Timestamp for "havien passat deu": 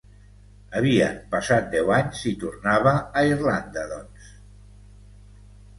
0.79-1.93